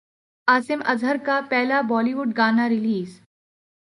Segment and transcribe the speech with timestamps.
[0.47, 3.19] عاصم اظہر کا پہلا بولی وڈ گانا ریلیز